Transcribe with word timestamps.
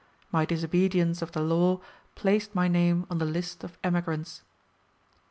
My 0.31 0.45
disobedience 0.45 1.21
of 1.21 1.31
the 1.33 1.41
law 1.41 1.79
placed 2.15 2.55
my 2.55 2.67
name 2.67 3.05
on 3.11 3.19
the 3.19 3.25
list 3.25 3.63
of 3.63 3.77
emigrants. 3.83 4.41